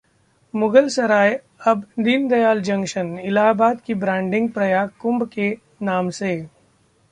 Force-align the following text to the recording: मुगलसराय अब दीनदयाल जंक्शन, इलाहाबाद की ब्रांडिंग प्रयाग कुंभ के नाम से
मुगलसराय 0.53 1.33
अब 1.67 1.83
दीनदयाल 1.99 2.61
जंक्शन, 2.61 3.13
इलाहाबाद 3.19 3.81
की 3.85 3.93
ब्रांडिंग 3.95 4.49
प्रयाग 4.49 4.89
कुंभ 4.99 5.27
के 5.33 5.51
नाम 5.81 6.09
से 6.09 6.35